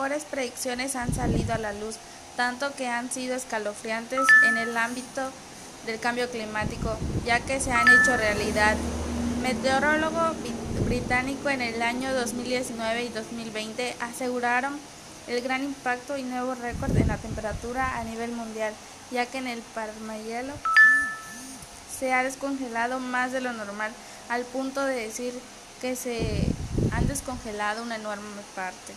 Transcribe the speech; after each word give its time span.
mejores 0.00 0.24
predicciones 0.24 0.96
han 0.96 1.12
salido 1.12 1.52
a 1.52 1.58
la 1.58 1.74
luz, 1.74 1.96
tanto 2.34 2.74
que 2.74 2.88
han 2.88 3.10
sido 3.10 3.36
escalofriantes 3.36 4.20
en 4.48 4.56
el 4.56 4.74
ámbito 4.74 5.20
del 5.84 6.00
cambio 6.00 6.30
climático, 6.30 6.96
ya 7.26 7.40
que 7.40 7.60
se 7.60 7.70
han 7.70 7.86
hecho 7.86 8.16
realidad. 8.16 8.78
Meteorólogo 9.42 10.34
británico 10.86 11.50
en 11.50 11.60
el 11.60 11.82
año 11.82 12.14
2019 12.14 13.04
y 13.04 13.08
2020 13.10 13.94
aseguraron 14.00 14.78
el 15.28 15.42
gran 15.42 15.64
impacto 15.64 16.16
y 16.16 16.22
nuevo 16.22 16.54
récord 16.54 16.96
en 16.96 17.08
la 17.08 17.18
temperatura 17.18 17.98
a 17.98 18.04
nivel 18.04 18.32
mundial, 18.32 18.72
ya 19.10 19.26
que 19.26 19.36
en 19.36 19.48
el 19.48 19.60
Parmayelo 19.74 20.54
se 21.98 22.14
ha 22.14 22.24
descongelado 22.24 23.00
más 23.00 23.32
de 23.32 23.42
lo 23.42 23.52
normal, 23.52 23.92
al 24.30 24.44
punto 24.44 24.82
de 24.82 24.94
decir 24.94 25.38
que 25.82 25.94
se 25.94 26.46
han 26.90 27.06
descongelado 27.06 27.82
una 27.82 27.96
enorme 27.96 28.24
parte. 28.54 28.94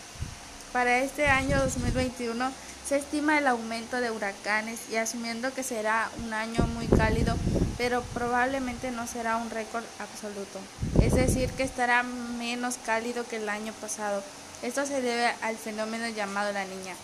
Para 0.74 0.98
este 0.98 1.28
año 1.28 1.56
2021 1.60 2.50
se 2.84 2.96
estima 2.96 3.38
el 3.38 3.46
aumento 3.46 4.00
de 4.00 4.10
huracanes 4.10 4.80
y 4.90 4.96
asumiendo 4.96 5.54
que 5.54 5.62
será 5.62 6.10
un 6.24 6.34
año 6.34 6.66
muy 6.74 6.88
cálido, 6.88 7.36
pero 7.78 8.02
probablemente 8.12 8.90
no 8.90 9.06
será 9.06 9.36
un 9.36 9.50
récord 9.50 9.84
absoluto. 10.00 10.58
Es 11.00 11.14
decir, 11.14 11.48
que 11.50 11.62
estará 11.62 12.02
menos 12.02 12.74
cálido 12.84 13.24
que 13.24 13.36
el 13.36 13.48
año 13.48 13.72
pasado. 13.80 14.20
Esto 14.62 14.84
se 14.84 15.00
debe 15.00 15.32
al 15.42 15.56
fenómeno 15.56 16.08
llamado 16.08 16.52
la 16.52 16.64
niña, 16.64 16.96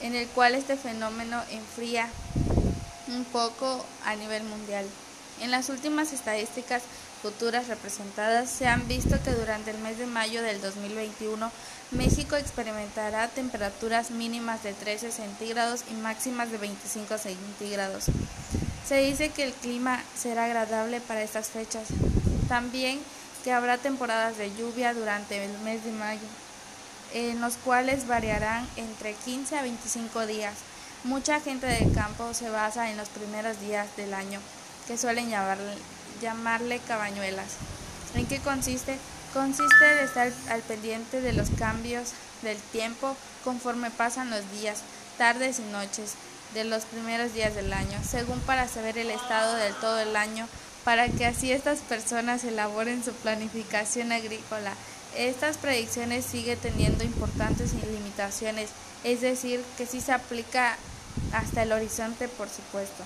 en 0.00 0.14
el 0.14 0.28
cual 0.28 0.54
este 0.54 0.76
fenómeno 0.76 1.42
enfría 1.50 2.08
un 3.08 3.24
poco 3.24 3.84
a 4.04 4.14
nivel 4.14 4.44
mundial. 4.44 4.86
En 5.40 5.50
las 5.50 5.70
últimas 5.70 6.12
estadísticas 6.12 6.84
futuras 7.24 7.68
representadas 7.68 8.50
se 8.50 8.66
han 8.66 8.86
visto 8.86 9.16
que 9.24 9.30
durante 9.30 9.70
el 9.70 9.78
mes 9.78 9.96
de 9.96 10.04
mayo 10.04 10.42
del 10.42 10.60
2021 10.60 11.50
México 11.92 12.36
experimentará 12.36 13.28
temperaturas 13.28 14.10
mínimas 14.10 14.62
de 14.62 14.74
13 14.74 15.10
centígrados 15.10 15.84
y 15.90 15.94
máximas 15.94 16.50
de 16.50 16.58
25 16.58 17.16
centígrados. 17.16 18.04
Se 18.86 18.98
dice 18.98 19.30
que 19.30 19.44
el 19.44 19.54
clima 19.54 20.02
será 20.14 20.44
agradable 20.44 21.00
para 21.00 21.22
estas 21.22 21.48
fechas. 21.48 21.88
También 22.46 23.00
que 23.42 23.52
habrá 23.52 23.78
temporadas 23.78 24.36
de 24.36 24.54
lluvia 24.54 24.92
durante 24.92 25.42
el 25.42 25.58
mes 25.60 25.82
de 25.82 25.92
mayo, 25.92 26.28
en 27.14 27.40
los 27.40 27.56
cuales 27.56 28.06
variarán 28.06 28.68
entre 28.76 29.14
15 29.14 29.56
a 29.56 29.62
25 29.62 30.26
días. 30.26 30.56
Mucha 31.04 31.40
gente 31.40 31.66
del 31.66 31.90
campo 31.94 32.34
se 32.34 32.50
basa 32.50 32.90
en 32.90 32.98
los 32.98 33.08
primeros 33.08 33.58
días 33.60 33.88
del 33.96 34.12
año 34.12 34.40
que 34.86 34.98
suelen 34.98 35.30
llamarle, 35.30 35.74
llamarle 36.24 36.80
cabañuelas. 36.80 37.56
¿En 38.14 38.26
qué 38.26 38.38
consiste? 38.38 38.98
Consiste 39.34 40.04
estar 40.04 40.32
al 40.48 40.62
pendiente 40.62 41.20
de 41.20 41.34
los 41.34 41.50
cambios 41.50 42.12
del 42.42 42.56
tiempo 42.56 43.14
conforme 43.44 43.90
pasan 43.90 44.30
los 44.30 44.50
días, 44.52 44.78
tardes 45.18 45.58
y 45.58 45.62
noches 45.70 46.14
de 46.54 46.64
los 46.64 46.84
primeros 46.84 47.34
días 47.34 47.54
del 47.54 47.72
año, 47.72 47.98
según 48.08 48.40
para 48.40 48.68
saber 48.68 48.96
el 48.96 49.10
estado 49.10 49.54
del 49.56 49.74
todo 49.74 50.00
el 50.00 50.16
año, 50.16 50.48
para 50.84 51.08
que 51.08 51.26
así 51.26 51.52
estas 51.52 51.80
personas 51.80 52.44
elaboren 52.44 53.04
su 53.04 53.12
planificación 53.12 54.12
agrícola. 54.12 54.72
Estas 55.16 55.58
predicciones 55.58 56.24
siguen 56.24 56.58
teniendo 56.58 57.04
importantes 57.04 57.74
limitaciones, 57.74 58.70
es 59.02 59.20
decir, 59.20 59.62
que 59.76 59.86
sí 59.86 60.00
se 60.00 60.12
aplica 60.12 60.76
hasta 61.32 61.64
el 61.64 61.72
horizonte, 61.72 62.28
por 62.28 62.48
supuesto. 62.48 63.04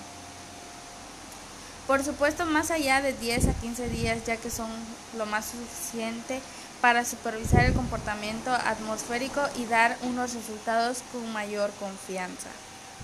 Por 1.89 2.05
supuesto, 2.05 2.45
más 2.45 2.71
allá 2.71 3.01
de 3.01 3.15
10 3.15 3.47
a 3.49 3.55
15 3.55 3.89
días, 3.89 4.27
ya 4.27 4.37
que 4.37 4.51
son 4.51 4.69
lo 5.17 5.25
más 5.25 5.47
suficiente 5.47 6.43
para 6.83 7.03
supervisar 7.03 7.65
el 7.65 7.73
comportamiento 7.73 8.51
atmosférico 8.53 9.41
y 9.57 9.65
dar 9.65 9.97
unos 10.03 10.35
resultados 10.35 10.99
con 11.11 11.33
mayor 11.33 11.71
confianza. 11.81 12.51